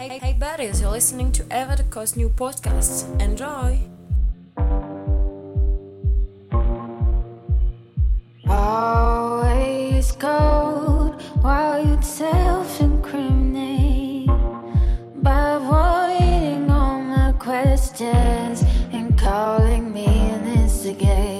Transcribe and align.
Hey, 0.00 0.18
hey 0.18 0.32
buddies, 0.32 0.80
you're 0.80 0.90
listening 0.90 1.30
to 1.32 1.42
Eva 1.52 1.76
De 1.76 1.82
Costes 1.82 2.16
New 2.16 2.30
podcast. 2.30 3.04
Enjoy! 3.20 3.78
Always 8.48 10.12
cold 10.12 11.20
while 11.42 11.84
you 11.86 12.00
self 12.00 12.80
incriminate 12.80 14.28
by 15.22 15.56
avoiding 15.60 16.70
all 16.70 17.02
my 17.02 17.32
questions 17.32 18.64
and 18.92 19.18
calling 19.18 19.92
me 19.92 20.06
an 20.06 20.46
instigator. 20.46 21.39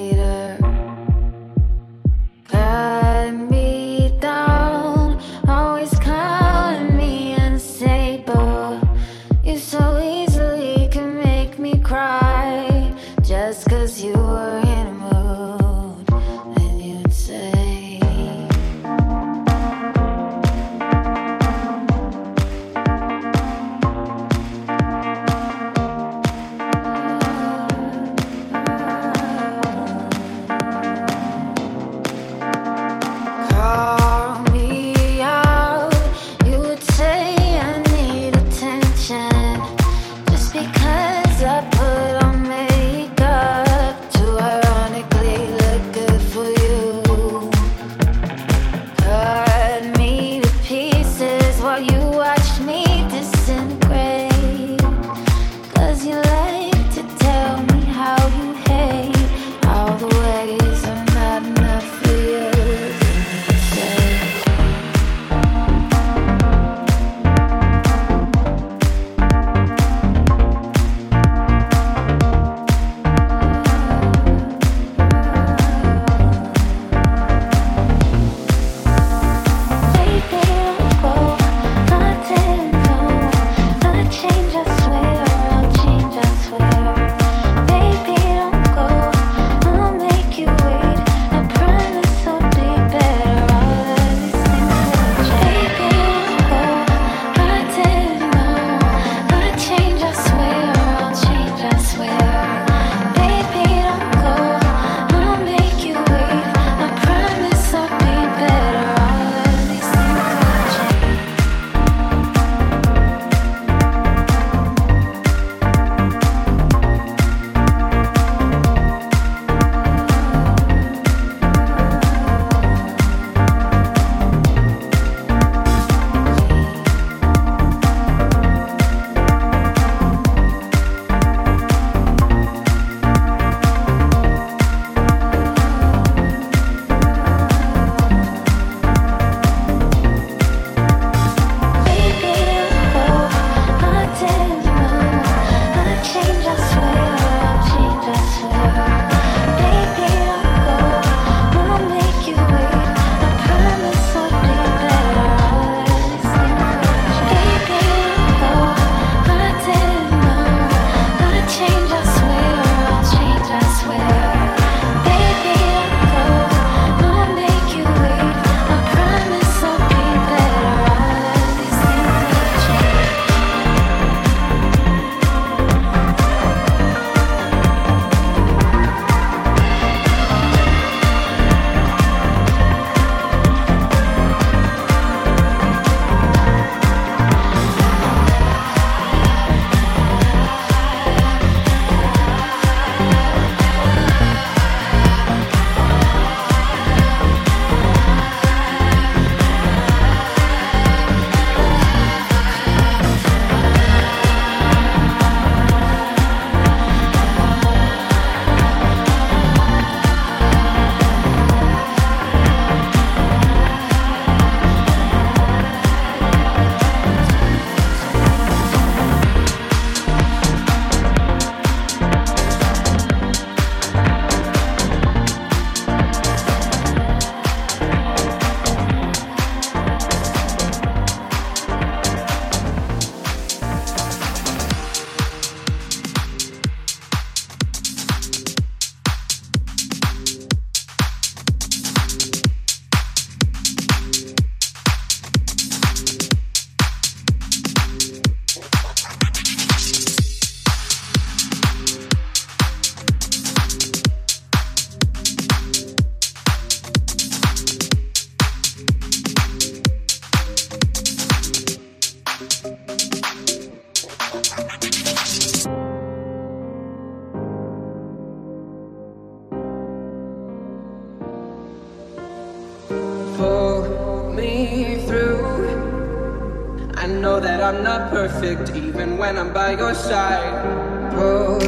Know 277.21 277.39
that 277.39 277.63
I'm 277.63 277.85
not 277.85 278.11
perfect 278.11 278.75
even 278.75 279.19
when 279.19 279.37
I'm 279.37 279.53
by 279.53 279.77
your 279.77 279.95
side. 279.95 281.13
Pull 281.13 281.61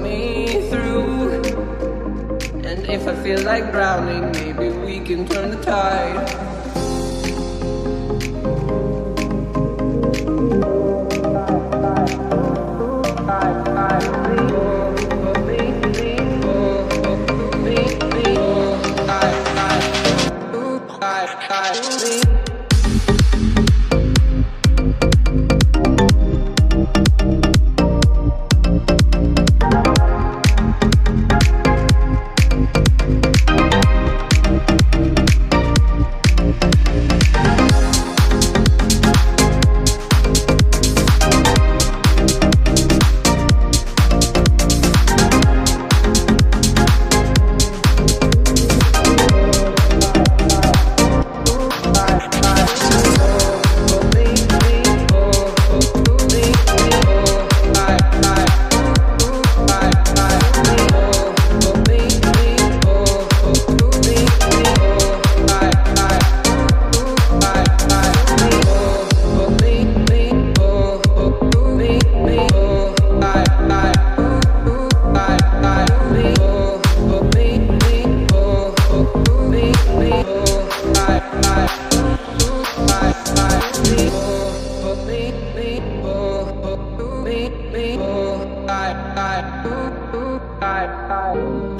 me 0.00 0.70
through. 0.70 1.42
And 2.62 2.86
if 2.88 3.08
I 3.08 3.16
feel 3.16 3.42
like 3.42 3.72
drowning, 3.72 4.30
maybe 4.30 4.68
we 4.68 5.00
can 5.00 5.26
turn 5.26 5.50
the 5.50 5.60
tide. 5.64 6.59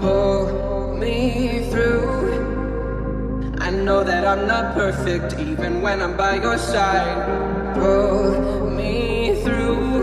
Pull 0.01 0.97
me 0.97 1.69
through. 1.71 3.55
I 3.61 3.71
know 3.71 4.03
that 4.05 4.27
I'm 4.27 4.47
not 4.47 4.75
perfect 4.75 5.39
even 5.39 5.83
when 5.83 6.01
I'm 6.03 6.17
by 6.17 6.37
your 6.37 6.59
side. 6.59 7.75
Pull 7.75 8.71
me 8.71 9.41
through. 9.43 10.03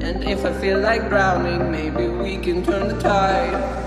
And 0.00 0.24
if 0.24 0.44
I 0.44 0.52
feel 0.60 0.80
like 0.80 1.08
drowning, 1.08 1.70
maybe 1.70 2.08
we 2.08 2.38
can 2.38 2.64
turn 2.64 2.88
the 2.88 3.00
tide. 3.00 3.83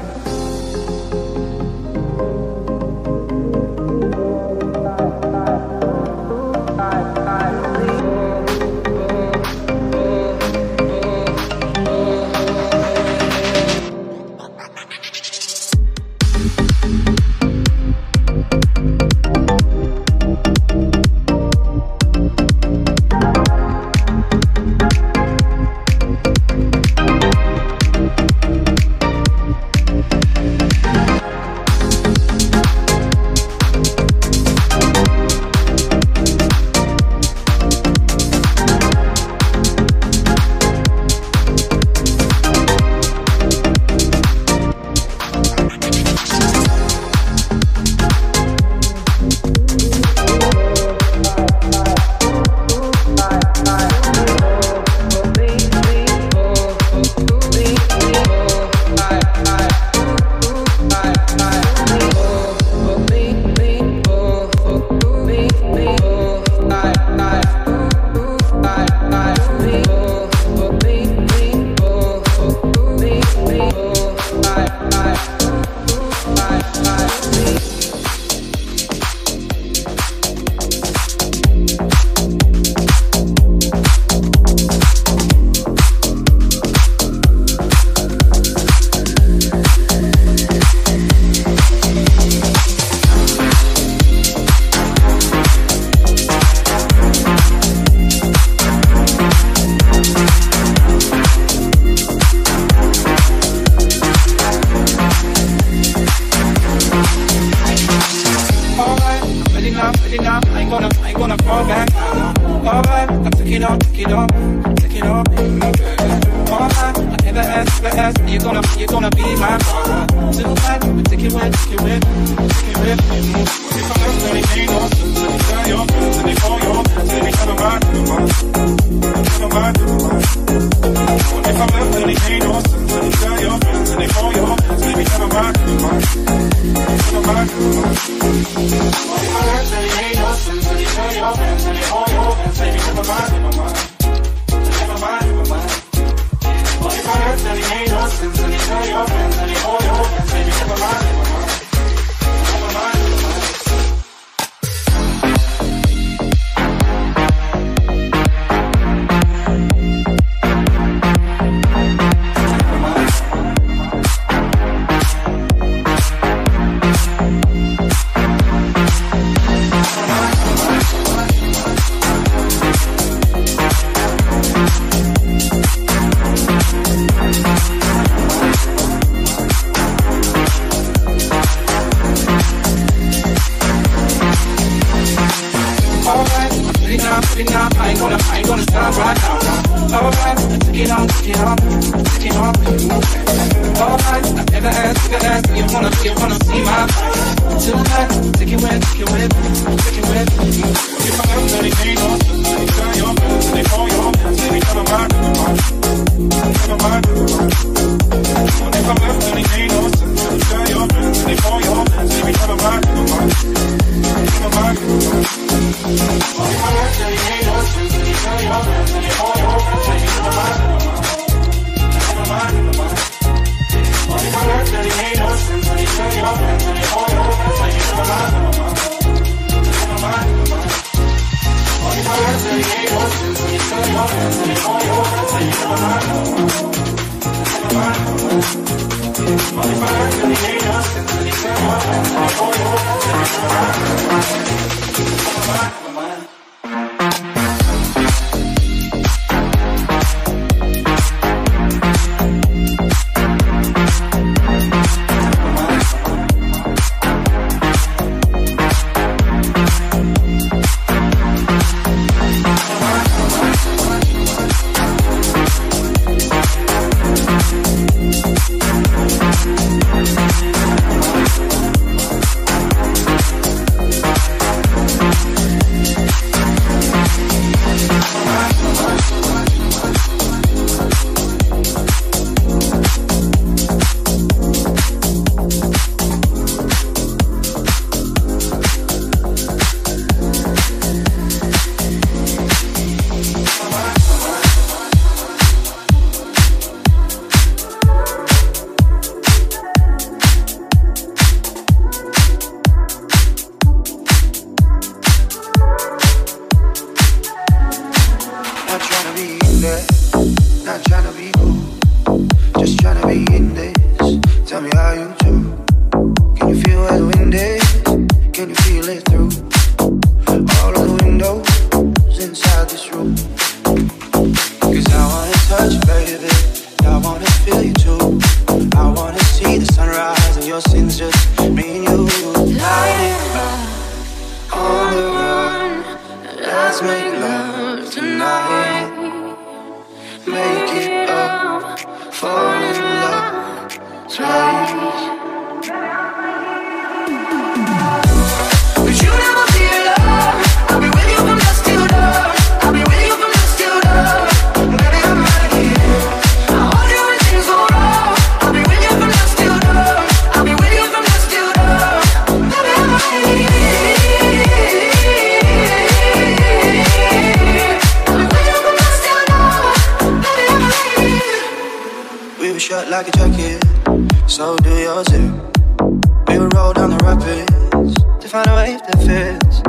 to 378.28 378.32
find 378.32 378.48
a 378.50 378.56
way 378.56 378.78
that 378.88 378.98
fits. 379.06 379.62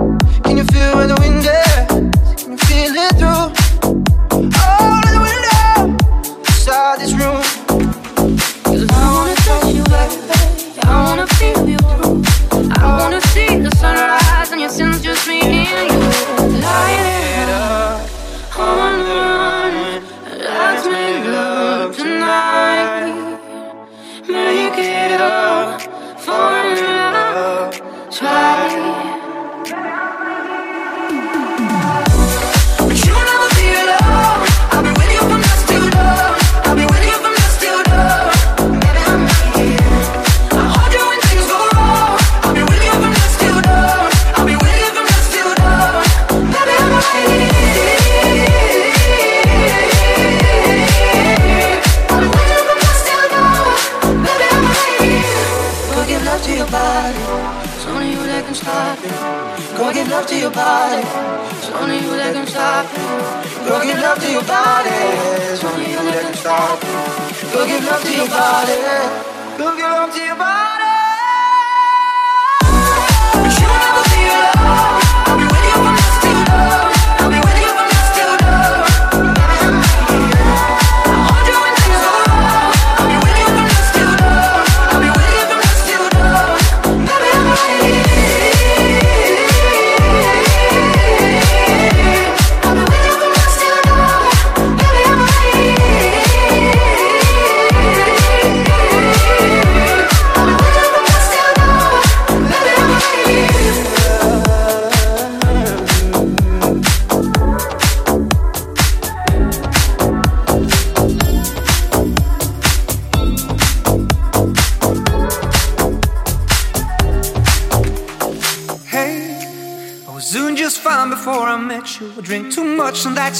Can 0.43 0.57
you 0.57 0.65
feel 0.65 0.97
where 0.97 1.07
the 1.07 1.17
wind 1.21 1.45
is? 1.45 1.67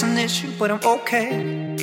That's 0.01 0.13
an 0.13 0.19
issue, 0.19 0.53
but 0.59 0.71
I'm 0.71 0.81
okay. 0.85 1.75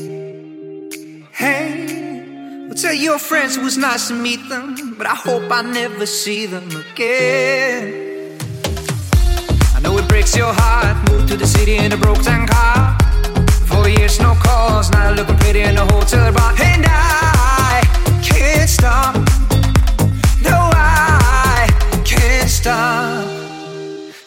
Hey, 1.33 2.63
well, 2.65 2.73
tell 2.73 2.93
your 2.93 3.19
friends 3.19 3.57
it 3.57 3.63
was 3.63 3.77
nice 3.77 4.07
to 4.07 4.13
meet 4.13 4.47
them, 4.47 4.95
but 4.97 5.05
I 5.05 5.15
hope 5.15 5.51
I 5.51 5.61
never 5.61 6.05
see 6.05 6.45
them 6.45 6.69
again. 6.71 8.37
I 9.75 9.81
know 9.81 9.97
it 9.97 10.07
breaks 10.07 10.33
your 10.33 10.53
heart. 10.53 10.95
Moved 11.11 11.27
to 11.29 11.35
the 11.35 11.47
city 11.47 11.75
in 11.75 11.91
a 11.91 11.97
broke 11.97 12.23
down 12.23 12.47
car. 12.47 12.97
Four 13.67 13.89
years, 13.89 14.17
no 14.21 14.33
calls. 14.35 14.89
Now 14.91 15.11
looking 15.11 15.37
pretty 15.37 15.61
in 15.61 15.75
a 15.77 15.85
hotel 15.93 16.31
bar. 16.31 16.53
And 16.61 16.85
I 16.87 17.81
can't 18.23 18.69
stop. 18.69 19.15
No, 20.41 20.69
I 20.73 21.67
can't 22.05 22.49
stop. 22.49 23.34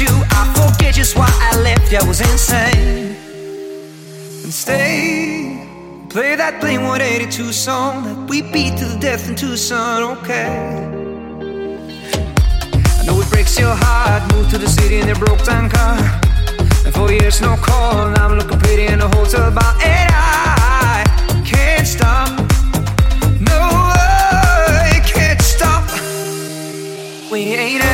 you. 0.00 0.08
I 0.30 0.42
forget 0.56 0.94
just 0.94 1.16
why 1.16 1.28
I 1.28 1.60
left. 1.60 1.92
I 1.92 2.06
was 2.06 2.20
insane. 2.20 3.16
And 4.42 4.52
stay, 4.52 5.68
play 6.08 6.36
that 6.36 6.60
Blink 6.60 6.80
182 6.80 7.52
song 7.52 8.04
that 8.04 8.30
we 8.30 8.42
beat 8.42 8.78
to 8.78 8.86
the 8.86 8.98
death 8.98 9.28
in 9.28 9.36
Tucson. 9.36 10.02
Okay. 10.18 10.90
I 12.98 13.04
know 13.04 13.20
it 13.20 13.28
breaks 13.30 13.58
your 13.58 13.74
heart. 13.74 14.32
Moved 14.32 14.50
to 14.50 14.58
the 14.58 14.68
city 14.68 15.00
in 15.00 15.08
a 15.08 15.14
broke 15.14 15.44
down 15.44 15.68
car. 15.68 15.98
And 16.84 16.94
for 16.94 17.12
years, 17.12 17.40
no 17.40 17.56
call. 17.56 18.10
Now 18.10 18.28
I'm 18.28 18.38
looking 18.38 18.58
pretty 18.58 18.86
in 18.86 19.00
a 19.00 19.08
hotel 19.16 19.50
bar. 19.50 19.74
And 19.84 20.10
I 20.12 21.04
can't 21.44 21.86
stop. 21.86 22.30
No, 23.40 23.60
I 23.60 25.00
can't 25.04 25.42
stop. 25.42 25.84
We 27.30 27.40
ain't 27.54 27.89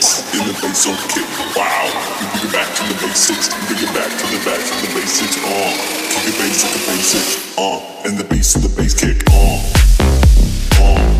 basics, 0.00 0.34
in 0.34 0.46
the 0.46 0.52
bass 0.60 0.86
on 0.86 0.96
kick. 1.08 1.28
Wow, 1.56 1.84
we 2.20 2.26
bring 2.32 2.48
it 2.48 2.52
back 2.52 2.74
to 2.76 2.82
the 2.88 3.06
basics, 3.06 3.48
bring 3.66 3.82
it 3.82 3.94
back 3.94 4.10
to 4.10 4.26
the 4.26 4.40
back 4.44 4.60
to 4.60 4.86
the 4.86 4.94
basics. 4.94 5.36
Uh, 5.36 5.72
kick 6.10 6.24
the 6.24 6.32
bass 6.38 6.64
at 6.64 6.72
the 6.72 6.86
basics. 6.86 7.58
Uh, 7.58 8.06
and 8.06 8.18
the 8.18 8.24
bass 8.24 8.56
of 8.56 8.62
the 8.62 8.68
bass 8.70 8.94
kick. 8.94 9.22
Uh, 9.30 9.60
uh. 10.82 11.19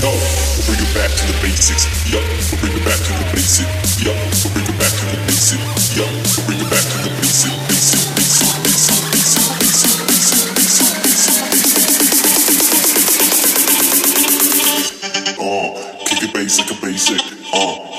Yo, 0.00 0.08
we'll 0.08 0.64
bring 0.64 0.80
it 0.80 0.94
back 0.94 1.10
to 1.12 1.26
the 1.28 1.36
basics. 1.42 1.84
Yo, 2.10 2.16
we'll 2.16 2.60
bring 2.60 2.72
it 2.72 2.84
back 2.88 2.96
to 2.96 3.12
the 3.12 3.24
basic. 3.36 3.68
Yo, 4.00 4.12
we'll 4.16 4.52
bring 4.54 4.64
it 4.64 4.78
back 4.80 4.88
to 4.96 5.04
the 5.04 5.20
basic. 5.28 5.60
Yo, 5.92 6.08
we'll 6.08 6.46
bring 6.46 6.56
it 6.56 6.70
back 6.72 6.80
to 6.88 6.98
the 7.04 7.10
basic, 7.20 7.52
basic, 7.68 8.00
basic, 8.16 8.64
basic, 8.64 9.10
it 16.22 16.32
basic, 16.32 16.80
basic. 16.80 17.20
Uh. 17.52 17.89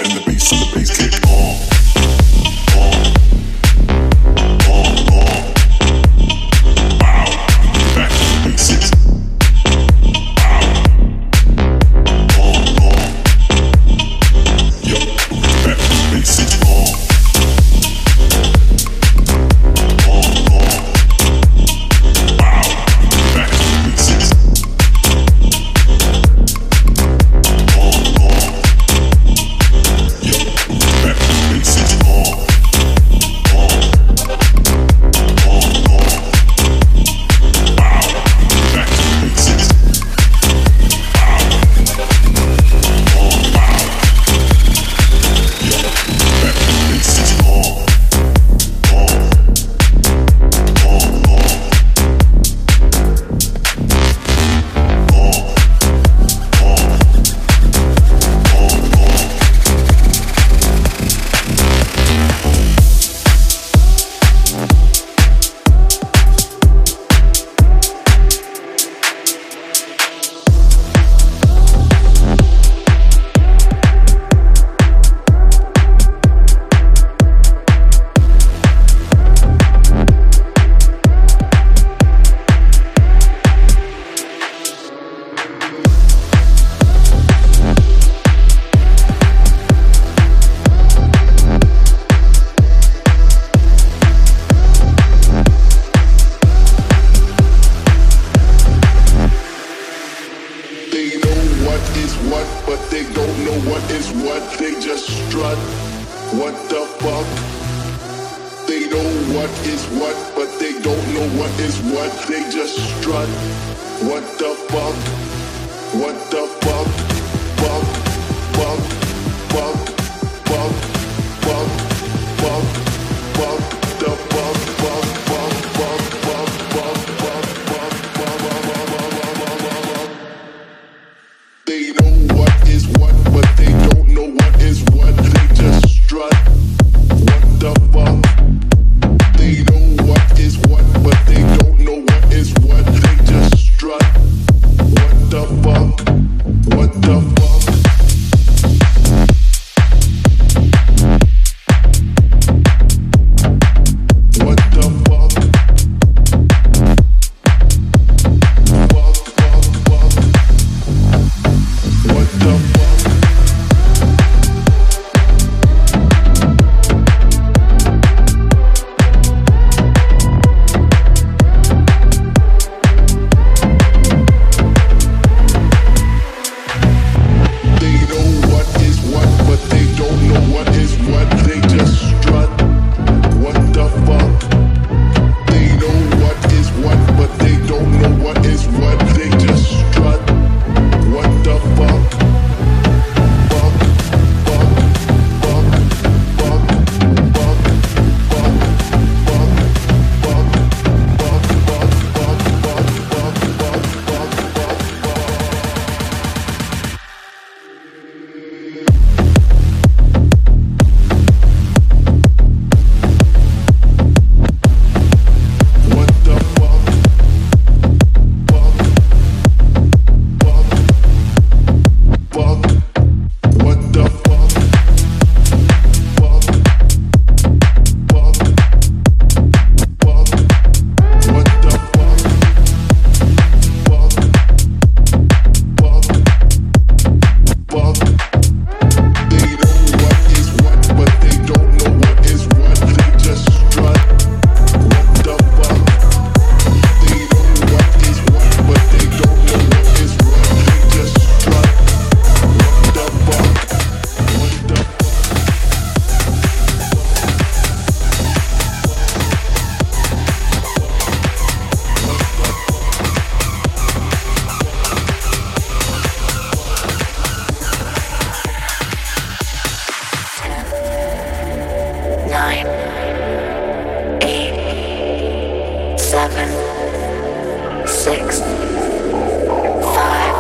Six, 278.02 278.39
five, 278.39 280.34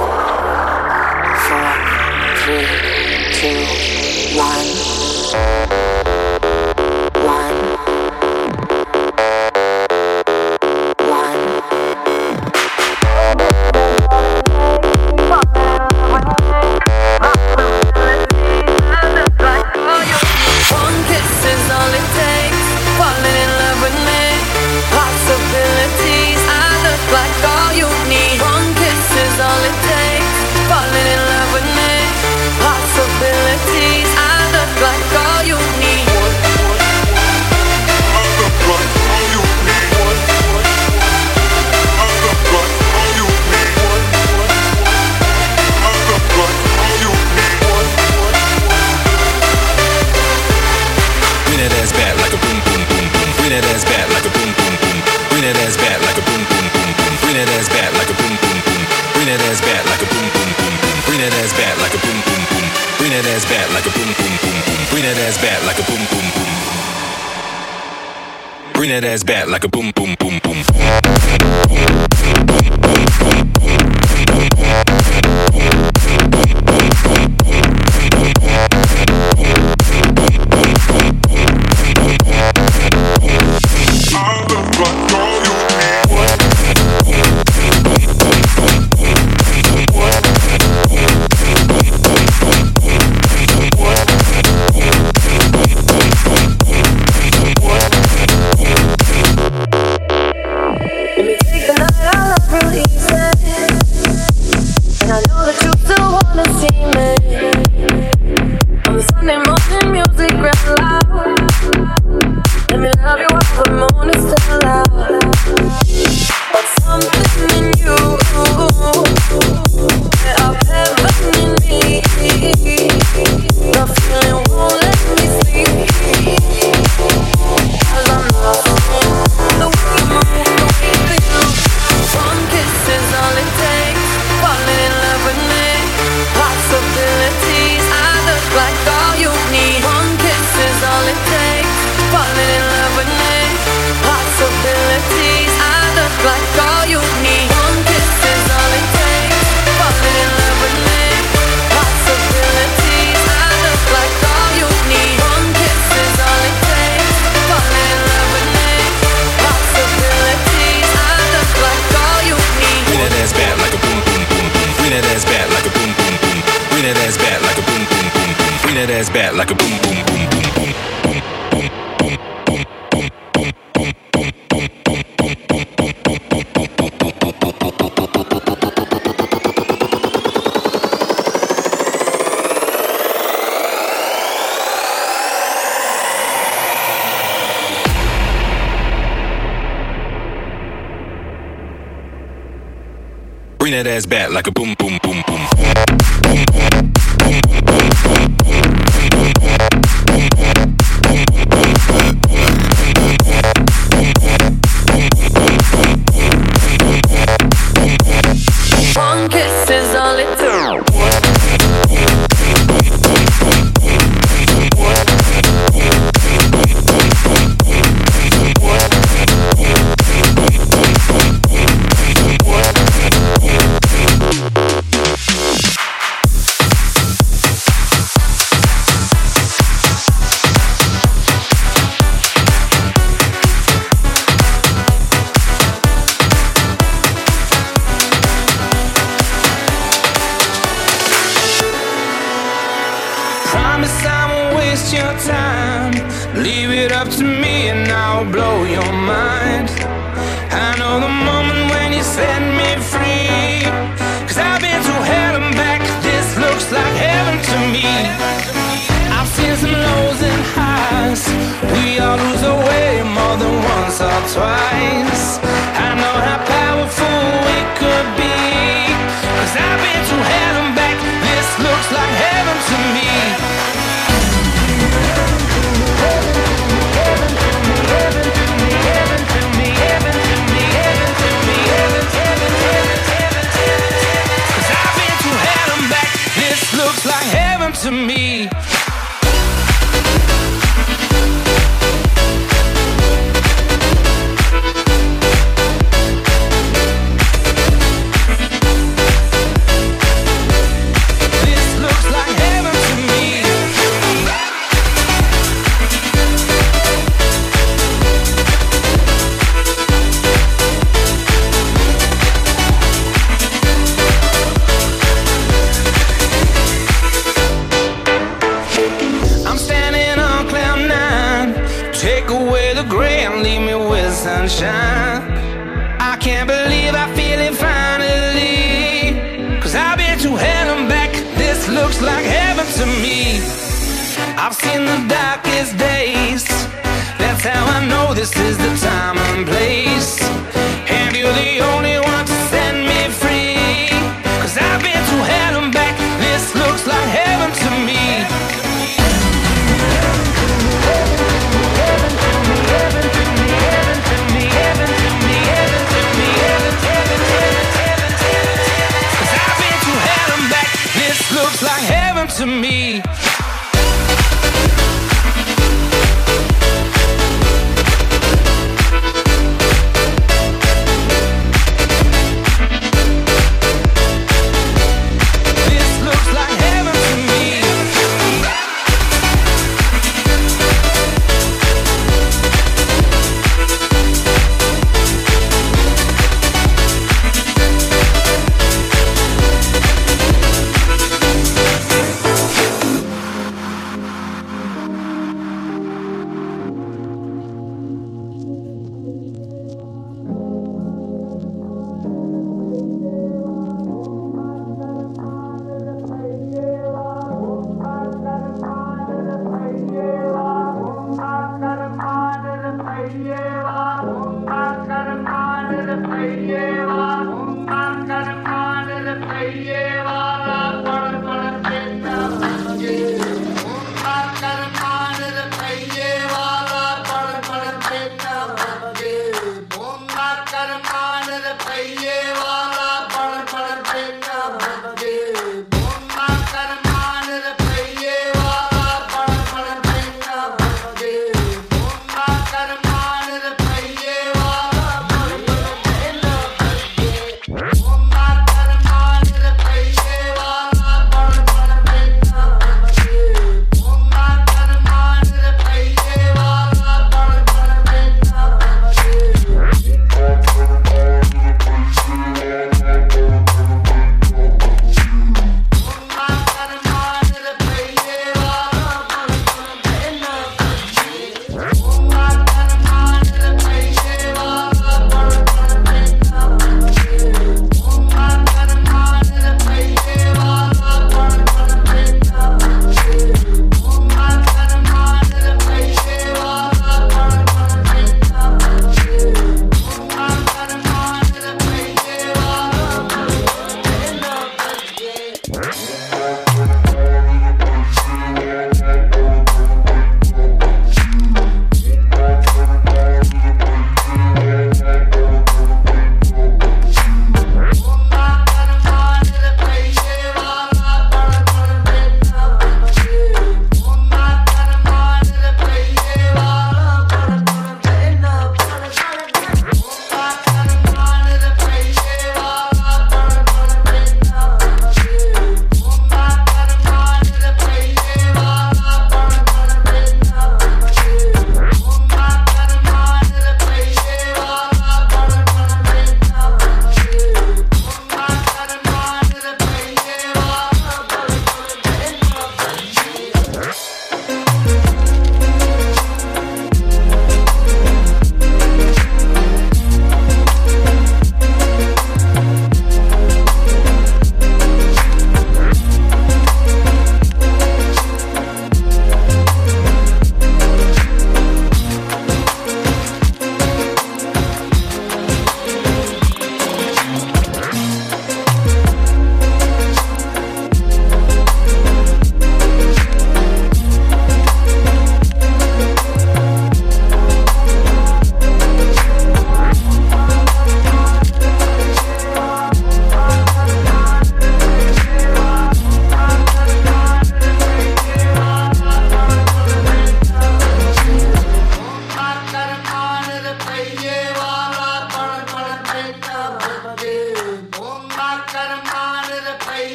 four, 1.45 1.73
three, 2.41 2.65
two, 3.35 3.61
one. 4.35 6.00